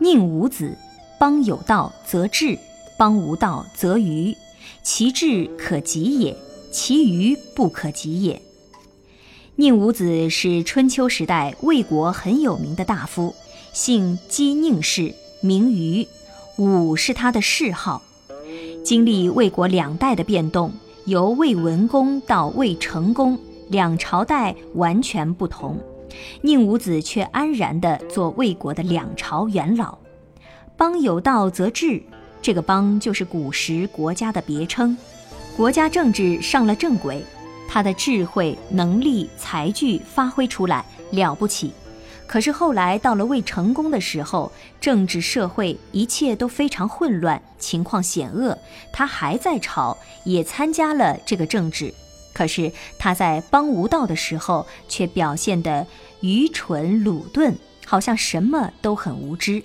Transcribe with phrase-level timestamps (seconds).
[0.00, 0.76] 宁无子，
[1.18, 2.58] 邦有道则治，
[2.96, 4.36] 邦无道则愚。
[4.82, 6.36] 其治可及也，
[6.70, 8.40] 其愚不可及也。”
[9.56, 13.34] 宁武子是春秋时代魏国很有名的大夫，
[13.72, 16.06] 姓姬宁氏，名虞，
[16.58, 18.00] 武是他的谥号。
[18.84, 20.72] 经历魏国两代的变动，
[21.06, 23.36] 由魏文公到魏成公，
[23.68, 25.76] 两朝代完全不同。
[26.42, 29.96] 宁武子却安然地做魏国的两朝元老。
[30.76, 32.02] 邦有道则治，
[32.40, 34.96] 这个邦就是古时国家的别称。
[35.56, 37.24] 国家政治上了正轨，
[37.68, 41.72] 他的智慧、能力、才具发挥出来了不起。
[42.28, 48.56] 可是后来到了魏成功的时候，政治社会一切都非常混乱，情况险恶。
[48.92, 51.92] 他还在朝，也参加了这个政治。
[52.38, 55.84] 可是他在帮无道的时候，却表现得
[56.20, 57.52] 愚蠢鲁钝，
[57.84, 59.60] 好像什么都很无知。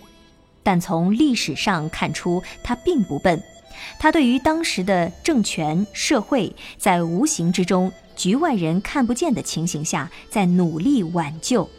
[0.63, 3.43] 但从历史上看出，他并不笨。
[3.99, 11.69] 他对于当时的政权、社会，在无形之中、局外人看不见的情形下，在努力挽救。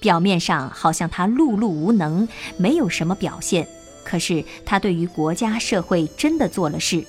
[0.00, 3.68] 表面上好像他碌碌无能，没有什么表现。
[4.02, 7.04] 可是他对于国家社会真的做了事。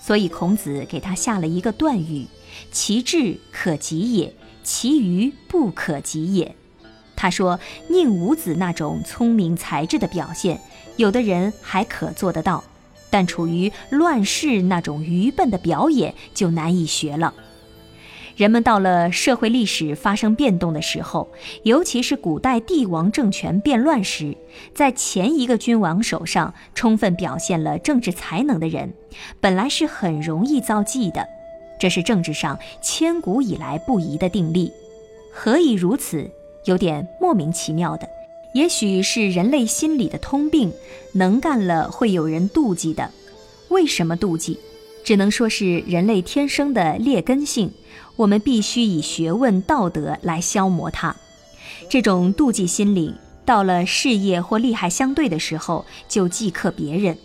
[0.00, 2.24] 所以孔子给他下了一个断语
[2.70, 6.54] ：“其智可及也，其愚不可及也。”
[7.16, 7.58] 他说
[7.90, 10.60] ：“宁武子那种聪明才智的表现，
[10.96, 12.62] 有的人还可做得到，
[13.10, 17.34] 但处于乱世那种愚笨的表演就难以学了。”
[18.36, 21.28] 人们到了社会历史发生变动的时候，
[21.64, 24.36] 尤其是古代帝王政权变乱时，
[24.72, 28.94] 在前一个君王手上充分表现了政治才能的人，
[29.40, 31.26] 本来是很容易遭忌的，
[31.78, 34.70] 这是政治上千古以来不移的定律。
[35.32, 36.30] 何以如此？
[36.64, 38.08] 有点莫名其妙的，
[38.52, 40.72] 也许是人类心理的通病，
[41.12, 43.10] 能干了会有人妒忌的。
[43.68, 44.58] 为什么妒忌？
[45.04, 47.72] 只能说是人类天生的劣根性。
[48.16, 51.14] 我们必须以学问、道德来消磨它。
[51.88, 53.14] 这种妒忌心理，
[53.46, 57.16] 到了事业或利害相对的时候，就忌克别人。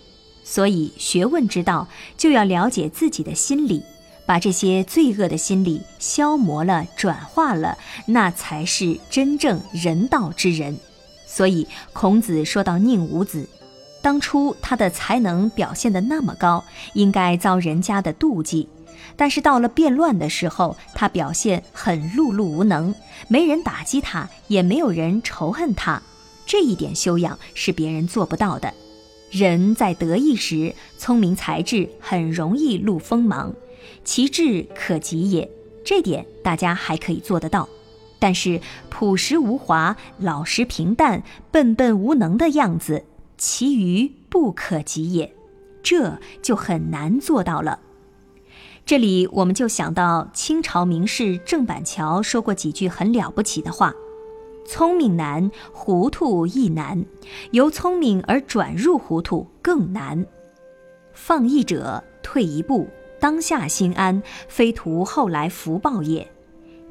[0.45, 3.83] 所以，学问之道就要了解自己的心理，
[4.25, 10.77] 把这些罪恶的心理消磨了、转化了，那才是真正人道之人。
[11.25, 13.47] 所以，孔子说到宁武子，
[14.01, 16.63] 当初他的才能表现得那么高，
[16.93, 18.67] 应该遭人家的妒忌。
[19.15, 22.93] 但是到了变乱的时候，他表现很碌碌无能，
[23.27, 26.01] 没人打击他，也没有人仇恨他。
[26.45, 28.73] 这一点修养是别人做不到的。
[29.31, 33.53] 人在得意时，聪明才智很容易露锋芒，
[34.03, 35.49] 其志可及也。
[35.85, 37.67] 这点大家还可以做得到。
[38.19, 43.03] 但是朴实无华、老实平淡、笨笨无能的样子，
[43.37, 45.35] 其余不可及也。
[45.81, 47.79] 这就很难做到了。
[48.85, 53.93] 这里我们就想到清朝名士郑板桥说过几句很了不起的话
[54.65, 57.03] ：“聪明难，糊涂亦难；
[57.51, 60.25] 由聪明而转入糊涂更难。
[61.11, 62.87] 放逸者退一步，
[63.23, 66.29] 当下心安，非图后来福报也。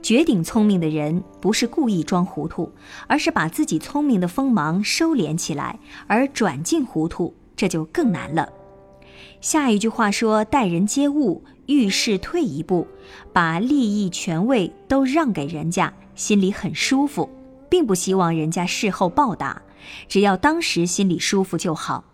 [0.00, 2.72] 绝顶聪明的人不是故意装糊涂，
[3.06, 8.48] 而是把自己聪明的锋芒收敛起来，而转进糊涂，这就更难了。”
[9.42, 12.86] 下一句话说：“待人接物。”遇事退一步，
[13.34, 17.28] 把利益、权位都让给人家，心里很舒服，
[17.68, 19.60] 并不希望人家事后报答，
[20.08, 22.04] 只要当时心里舒服就好。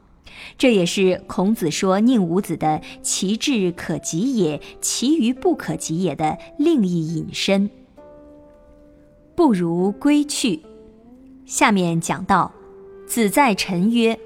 [0.56, 7.70] 这也是孔子说宁武子的“其志可及也，其余不可及也”的另一引申。
[9.34, 10.60] 不如归去。
[11.46, 12.52] 下面讲到，
[13.06, 14.18] 子在臣曰。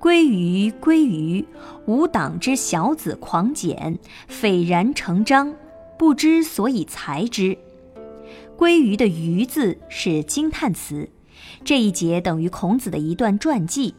[0.00, 1.44] 归于归于，
[1.86, 5.52] 吾党之小子狂简，斐然成章，
[5.98, 7.58] 不知所以裁之。
[8.56, 11.08] 归于的“于”字是惊叹词，
[11.64, 13.92] 这一节等于孔子的一段传记。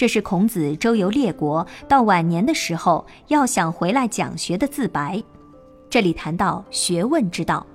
[0.00, 5.22] 这是孔子周游列国到晚年的时候，要想回来讲学的自白。
[5.90, 7.66] 这里谈到学问之道，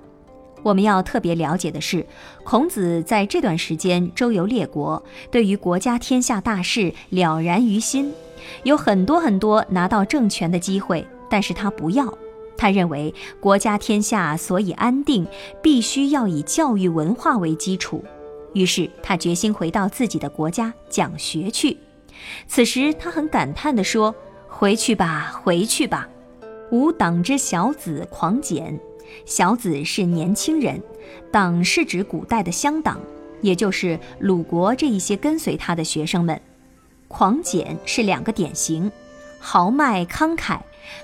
[0.64, 2.04] 我们要特别了解的是，
[2.42, 5.00] 孔子在这段时间周游列国，
[5.30, 8.12] 对于国家天下大事了然于心，
[8.64, 12.12] 有很多很多拿到政权的机会，但是他不要。
[12.58, 15.24] 他认为国家天下所以安定，
[15.62, 18.04] 必须要以教育文化为基础。
[18.52, 21.76] 于是他决心回到自己的国家讲学去。
[22.46, 24.14] 此时他很感叹地说
[24.48, 26.08] ：“回去吧，回去吧。”
[26.72, 28.78] 吾党之小子狂简，
[29.24, 30.82] 小子是年轻人，
[31.30, 33.00] 党是指古代的乡党，
[33.40, 36.40] 也就是鲁国这一些跟随他的学生们。
[37.08, 38.90] 狂简是两个典型，
[39.38, 40.58] 豪迈慷慨。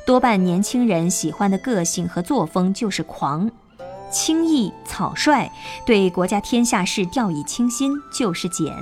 [0.04, 3.50] 多半年轻人喜欢的个性和作风就是狂，
[4.10, 5.48] 轻易草率，
[5.86, 8.72] 对国家天下事掉以轻心就是简。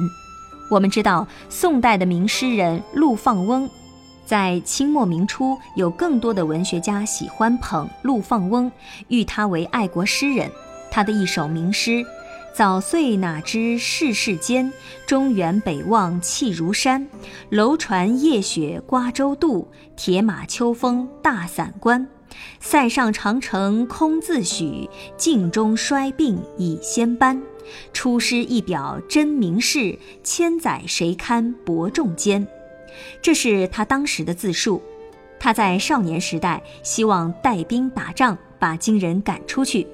[0.70, 3.69] 我们知道，宋代的名诗人陆放翁，
[4.25, 8.70] 在清末明初有更多的文学家喜欢捧陆放翁，
[9.08, 10.49] 誉他为爱国诗人。
[10.88, 12.06] 他的一首名诗。
[12.52, 14.72] 早岁哪知世事艰，
[15.06, 17.06] 中原北望气如山。
[17.49, 22.06] 楼船夜雪瓜洲渡，铁马秋风大散关。
[22.58, 27.40] 塞上长城空自许，镜中衰鬓已先斑。
[27.93, 32.46] 出师一表真名士，千载谁堪伯仲间？
[33.22, 34.82] 这是他当时的自述。
[35.38, 39.87] 他在少年时代希望带兵打仗，把金人赶出去。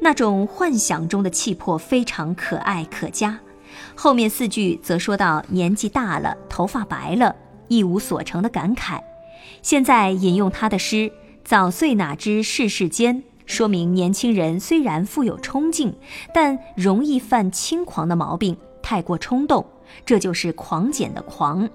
[0.00, 3.38] 那种幻想中的气魄非常可爱可嘉。
[3.94, 7.36] 后面四句则说到年纪大了，头发白了，
[7.68, 9.00] 一无所成的感慨。
[9.60, 11.12] 现在引用他的诗
[11.44, 15.92] ：“早岁哪知世事艰”，说明年轻人虽然富有冲劲，
[16.34, 19.64] 但容易犯轻狂的毛病，太过冲动，
[20.04, 21.68] 这就是狂简的狂。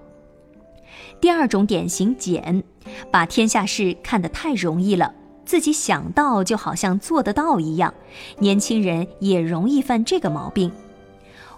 [1.19, 2.63] 第二种典型简，
[3.11, 5.13] 把天下事看得太容易了。
[5.45, 7.91] 自己想到就好像做得到一样，
[8.37, 10.71] 年轻人也容易犯这个毛病。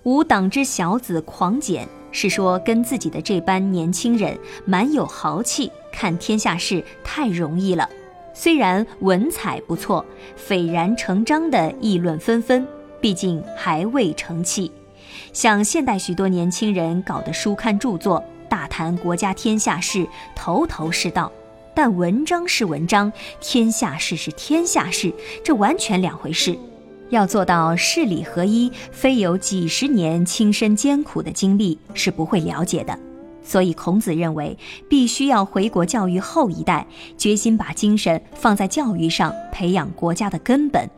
[0.04, 7.88] 吾党之小子狂简，是说跟自己的这班年轻人蛮有豪气，看天下事太容易了。
[8.38, 10.06] 虽然文采不错，
[10.36, 12.68] 斐然成章的议论纷纷，
[13.00, 14.70] 毕竟还未成器。
[15.32, 20.06] 像现代许多年轻人搞的书刊著作，大谈国家天下事，
[20.36, 21.32] 头头是道。
[21.74, 26.58] 但文章是文章，天下事是天下事，这完全两回事。
[27.12, 32.98] 要做到事理合一，非有几十年亲身艰苦的经历是不会了解的。
[33.46, 34.58] 所以孔子认为，
[34.90, 36.86] 必须要回国教育后一代，
[37.18, 40.90] 决心把精神放在教育上，培养国家的根本。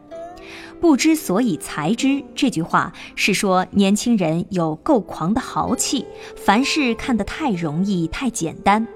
[0.79, 6.05] 不知所以才知这句话是说，年轻人有够狂的豪气，
[6.35, 8.87] 凡事看得太容易、太简单。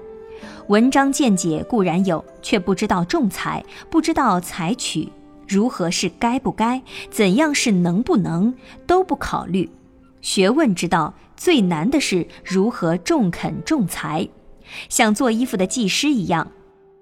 [0.68, 5.08] 文章见解固然有，却不知道仲裁，不知道采取
[5.46, 8.54] 如何是该不该，怎样是能不能，
[8.86, 9.68] 都不考虑。
[10.20, 14.28] 学问之道最难的是如何重肯重裁，
[14.88, 16.50] 像做衣服的技师一样，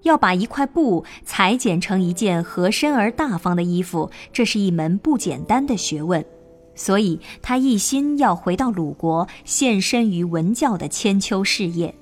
[0.03, 6.25] 要把一块布裁剪成一件合身而大方的衣服，这是一门不简单的学问。
[6.73, 11.93] 所以他一心要回到鲁国，献身于文教的千秋事业。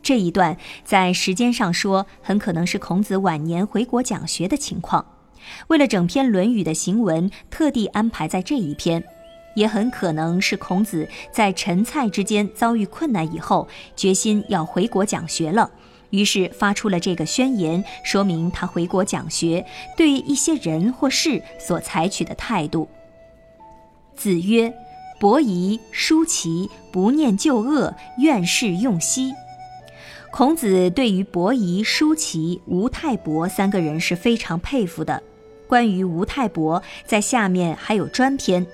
[0.00, 5.04] 这一段在时间上说，很可能是孔子晚年回国讲学的情况。
[5.66, 9.04] 为了整篇《论语》的行文，特地安排在这一篇，
[9.56, 15.68] 也很可能是孔子在陈蔡之间遭遇困难以后，决心要回国讲学了，
[16.10, 22.88] 于是发出了这个宣言，说明他回国讲学对一些人或事所采取的态度。
[24.14, 24.72] 子曰
[25.18, 29.32] ：“伯夷、叔齐不念旧恶，愿事用兮。”
[30.30, 35.22] 孔子对于伯夷、叔齐、吴太伯三个人是非常佩服的。
[35.66, 38.66] 关于吴太伯，在下面还有专篇。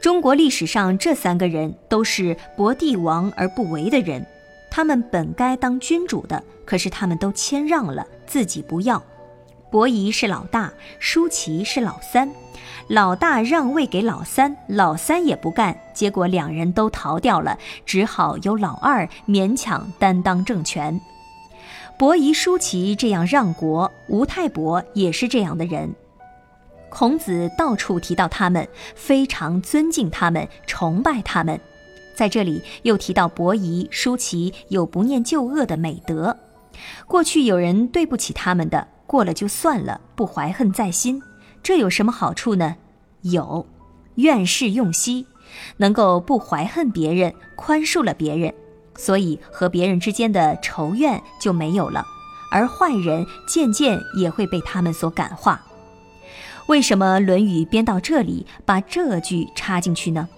[0.00, 4.24] 中国历史上这三个人都是博帝王而不为的人，
[4.70, 9.02] 他们本该当君主的，可是他们都谦让了，自己不要。
[9.70, 12.30] 伯夷是老大，叔齐是老三。
[12.88, 20.98] 老大让位给老三，老三也不干，结果两人都逃掉了，只好由老二勉强担当政权。
[21.98, 25.94] 伯夷、叔齐这样让国，吴太伯也是这样的人。
[26.90, 31.60] 孔子到处提到他们，非常尊敬他们，崇拜他们。
[32.14, 36.36] 在这里又提到伯夷、叔齐有不念旧恶的美德，
[37.06, 41.22] 过去有人对不起他们的，过了就算了，不怀恨在心。
[41.62, 42.76] 这有什么好处呢？
[43.22, 43.66] 有，
[44.16, 45.26] 愿事用息，
[45.76, 48.52] 能够不怀恨别人，宽恕了别人，
[48.96, 52.04] 所以和别人之间的仇怨就没有了，
[52.50, 55.60] 而坏人渐渐也会被他们所感化。
[56.68, 60.28] 为什么《论语》编到这里把这句插进去呢？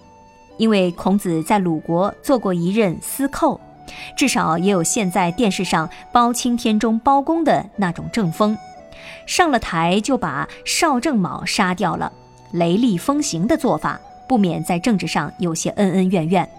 [0.55, 3.59] 因为孔子在鲁国做过一任司寇，
[4.15, 8.57] 至少也有现在电视上包青天中包公的那种正风，
[9.27, 12.09] 上了台就把邵正卯杀掉了，
[12.53, 16.49] 雷厉风行的做法，不免在政治上有些恩恩怨怨。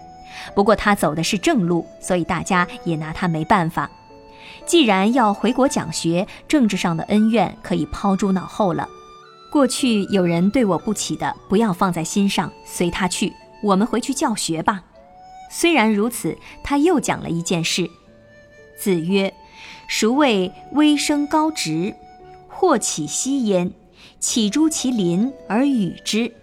[0.53, 3.89] 不过他走的是正路，所以大家也拿他没办法。
[4.67, 8.87] 既然要回国讲学，政治上的恩怨可以抛诸脑后了。
[9.53, 13.31] 过去有人对我不起的，不要放在心上，随他去。
[13.61, 14.83] 我们回去教学吧。
[15.51, 17.87] 虽然如此，他又讲了一件事。
[18.75, 19.31] 子曰
[19.87, 21.93] ：“孰谓微生高直？
[22.47, 23.71] 或起息焉，
[24.19, 26.33] 岂诸其邻而与之？”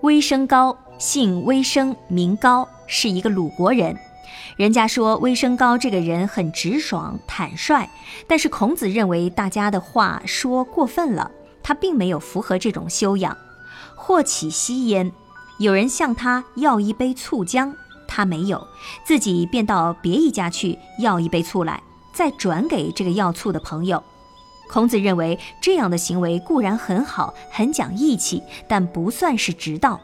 [0.00, 3.94] 微生高，姓微生，名高，是一个鲁国人。
[4.56, 7.86] 人家说微生高这个人很直爽坦率，
[8.26, 11.30] 但是孔子认为大家的话说过分了，
[11.62, 13.36] 他并没有符合这种修养。
[13.94, 15.12] 或起吸烟。
[15.58, 17.74] 有人向他要一杯醋浆，
[18.08, 18.66] 他没有，
[19.04, 21.82] 自己便到别一家去要一杯醋来，
[22.14, 24.02] 再转给这个要醋的朋友。
[24.70, 30.00] 孔子认为这样的行为固然很好，很讲义气，但不算是直道。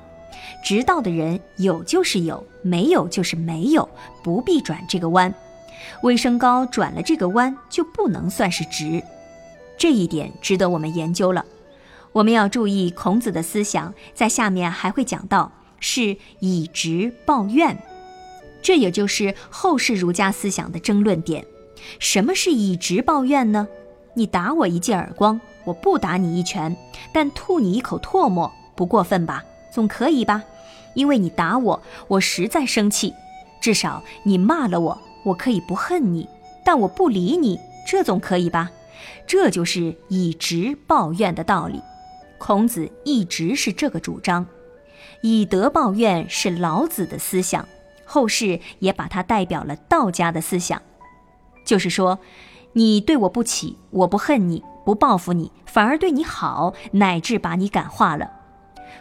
[0.63, 3.89] 直道的人有就是有，没有就是没有，
[4.23, 5.35] 不必转这个弯。
[6.03, 9.03] 微生高转了这个弯，就不能算是直。
[9.79, 11.45] 这一点值得我们研究了。
[12.13, 17.77] 我们要注意孔子的思想，在下面还会讲到，是以直报怨，
[18.63, 21.45] 这也就是后世儒家思想的争论点。
[21.99, 23.69] 什么是以直报怨呢？
[24.15, 26.75] 你打我一记耳光，我不打你一拳，
[27.13, 29.45] 但吐你一口唾沫，不过分吧？
[29.71, 30.43] 总可以吧？
[30.95, 33.13] 因为你打我，我实在生气。
[33.61, 36.27] 至少你骂了我，我可以不恨你，
[36.65, 38.71] 但我不理你，这总可以吧？
[39.27, 41.81] 这就是以直报怨的道理。
[42.39, 44.47] 孔子一直是这个主张，
[45.23, 47.67] 以德报怨是老子的思想，
[48.05, 50.83] 后世也把它代表了道家的思想。
[51.65, 52.19] 就是说，
[52.75, 58.31] 你对我不起，我不恨你，不报复你，反而对你好，乃至把你感化了。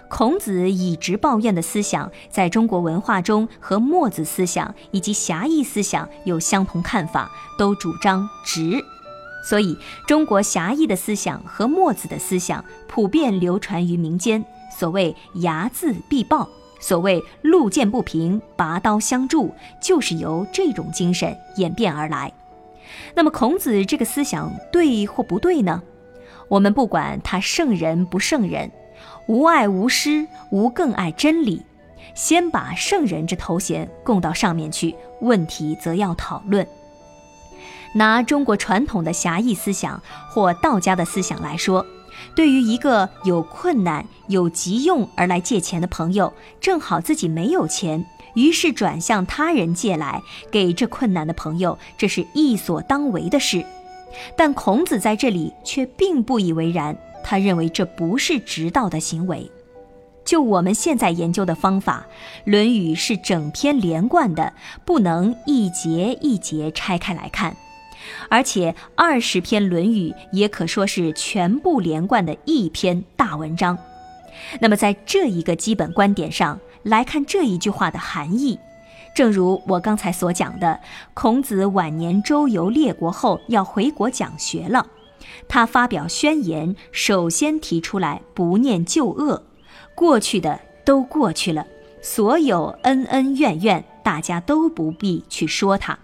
[0.07, 8.83] 孔子以直报怨的思想，在中国文化中和墨子思想以及侠义思想有相同看法，都主张直。
[9.47, 14.43] 所以，中国侠义的思想和墨子的思想普遍流传于民间。
[14.75, 16.49] 所谓“睚眦必报”，
[16.81, 22.33] 所谓“路见不平，拔刀相助”，就是由这种精神演变而来。
[23.13, 25.81] 那么，孔子这个思想对或不对呢？
[26.49, 28.71] 我们不管他圣人不圣人，
[29.27, 31.61] 无爱无师，无更爱真理，
[32.13, 36.67] 先把圣人这头衔供到上面去，问题则要讨论。
[37.95, 41.85] 拿中国传统的侠义思想或道家的思想来说，
[42.35, 50.21] 对于一个有困难、有急用而来借钱的朋友，正好自己没有钱，于是转向他人借来
[50.51, 53.65] 给这困难的朋友，这是义所当为的事。
[54.35, 59.49] 但孔子在这里却并不以为然，他认为这不是直道的行为。
[60.25, 62.05] 就我们现在研究的方法，
[62.51, 64.51] 《论语》是整篇连贯的，
[64.83, 67.55] 不能一节一节拆开来看。
[68.29, 73.77] 而且二十篇《论语》也可说是全部连贯的一篇大文章。
[74.59, 78.59] 那么，在这一个基本观点上来看这一句话的含义，
[79.15, 80.79] 正如我刚才所讲的，
[81.13, 84.85] 孔子晚年周游列国后要回国讲学了，
[85.47, 89.41] 他发表宣言，首先提出来不念旧恶，
[89.95, 91.65] 过去的都过去了，
[92.01, 95.97] 所有恩恩怨怨，大家都不必去说他。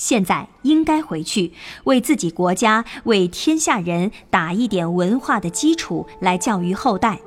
[0.00, 1.52] 现在应该回去，
[1.84, 7.20] 为自己国家、为天下人打一点文化的基础，来教育后代。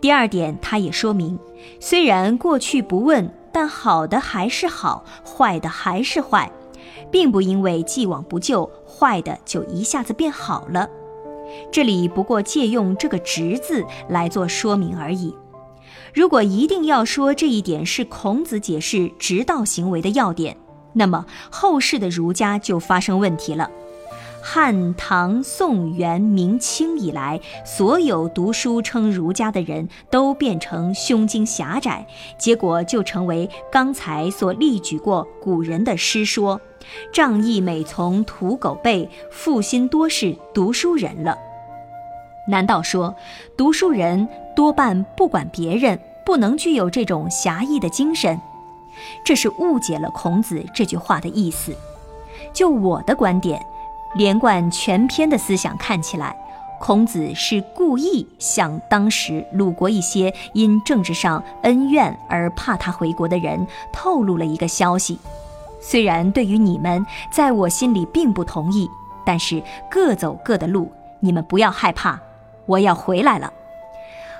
[0.00, 1.36] 第二点，他也说明，
[1.80, 6.48] 虽然过去不问，但好的还是好，坏的还是坏，
[7.10, 10.88] 并不因为既往不咎，坏的就一下子变好了。
[11.72, 15.34] 这里不过借用这个“直”字来做说明而已。
[16.14, 20.56] 如果一定要说这一点是孔子解释直道行为的要点。
[20.92, 23.70] 那么后世的儒家就发生问题了。
[24.40, 32.06] 汉、唐、宋、元、明清以来，所有读书称儒家的人都变成胸襟狭窄，
[32.38, 36.58] 结果就成为刚才所例举过古人的诗说
[37.12, 41.36] ：“仗义每从屠狗辈，负心多是读书人了。”
[42.48, 43.14] 难道说
[43.56, 44.26] 读书人
[44.56, 48.40] 多半不管别人，不能具有这种侠义的精神？
[49.24, 51.74] 这是误解了孔子这句话的意思。
[52.52, 53.64] 就我的观点，
[54.14, 56.36] 连贯全篇的思想看起来，
[56.80, 65.18] 孔子是故意向当时鲁国一些因政治上恩怨而怕他回国的人透露了一个消息。
[65.80, 68.88] 虽然对于你们，在我心里并不同意，
[69.24, 70.90] 但是各走各的路，
[71.20, 72.18] 你们不要害怕，
[72.66, 73.52] 我要回来了。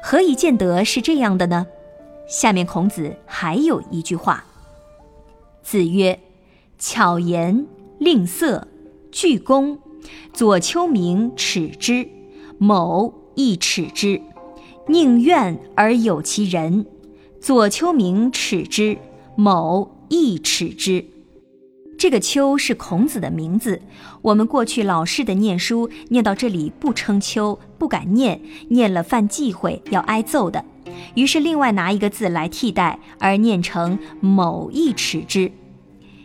[0.00, 1.66] 何以见得是这样的呢？
[2.26, 4.44] 下面孔子还有一句话。
[5.62, 6.20] 子曰
[6.78, 7.66] ：“巧言
[7.98, 8.68] 令色，
[9.10, 9.78] 鞠躬，
[10.32, 12.08] 左丘明耻之。”
[12.60, 14.20] 某亦耻之，
[14.88, 16.86] 宁愿而有其人。
[17.40, 18.98] 左丘明耻之，
[19.36, 21.04] 某亦耻之。
[21.98, 23.82] 这个丘是孔子的名字。
[24.22, 30.64] 我们过去老式的念书，念到这里不称丘，不敢念，念了犯忌讳，要挨揍的。
[31.16, 35.50] 于是另外拿一个字来替代，而念成某一尺之。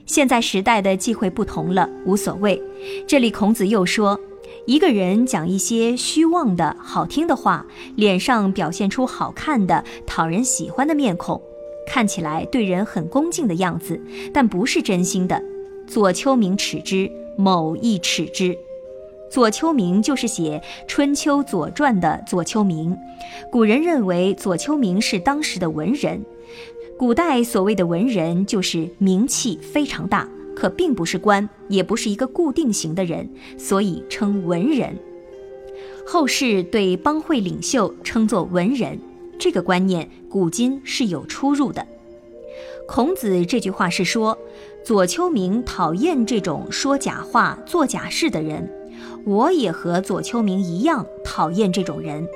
[0.06, 2.62] 现在时代的忌讳不同了，无所谓。
[3.08, 4.20] 这里孔子又说。
[4.66, 7.66] 一个人讲一些虚妄的好听的话，
[7.96, 11.42] 脸上表现出好看的、讨人喜欢的面孔，
[11.88, 14.00] 看起来对人很恭敬的样子，
[14.32, 15.44] 但不是真心的。
[15.88, 18.58] 左丘明耻之，某亦耻之。
[19.30, 22.96] 左丘明就是写《春秋左传》的左丘明。
[23.52, 26.24] 古人认为左丘明是当时的文人。
[26.98, 30.30] 古代所谓的文人，就是名气非常大。
[30.56, 34.96] 可并不是官，也不是一个固定型的人，所以称文人。
[36.06, 39.00] 后世对帮会领袖称作文人，
[39.40, 41.88] 这个观念古今是有出入的。
[42.88, 44.38] 孔子这句话是说，
[44.84, 48.70] 左丘明讨厌这种说假话、做假事的人，
[49.26, 52.28] 我也和左丘明一样讨厌这种人，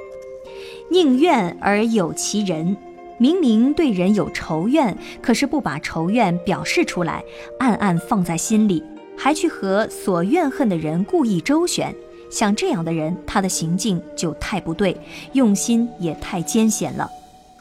[0.90, 2.78] 宁愿而有其人。
[3.20, 7.24] 明明对人有仇怨，可是不把仇怨表示出来，
[7.60, 8.82] 暗暗放在心里，
[9.18, 11.94] 还去和所怨恨的人故意周旋。
[12.30, 14.96] 像这样的人，他的行径就太不对，
[15.34, 17.10] 用心也太艰险了。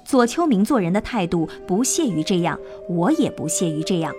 [0.04, 4.14] 左丘明做人的态度不屑于这样，我也不屑于这样。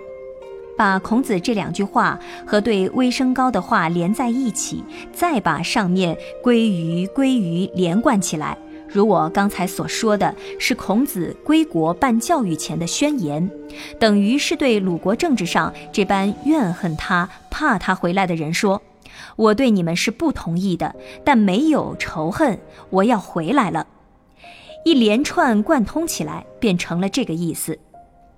[0.78, 8.56] 把孔子这两句话和对微生高的话连在一起，再把上面归于归于连贯起来。
[8.88, 13.50] 如我刚才所说的是孔子归国办教育前的宣言，
[13.98, 18.80] 等于是对鲁国政治上这般怨恨他、怕他回来的人说
[19.36, 22.58] ：“我对你们是不同意的，但没有仇恨，
[22.90, 23.86] 我要回来了。”
[24.86, 27.78] 一连串贯通起来，变成了这个意思。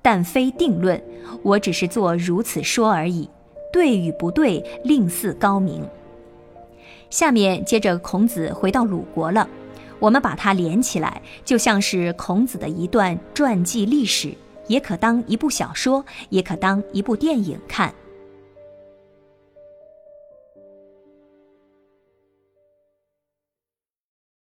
[0.02, 1.02] 但非定论，
[1.42, 3.28] 我只是做如此说而已，
[3.72, 5.86] 对与不对，另似高明。
[7.10, 9.48] 下面接着孔子回到鲁国了。
[9.98, 14.32] 我们把它连起来，就像是孔子的一段传记历史，
[14.66, 17.92] 也可当一部小说，也可当一部电影看。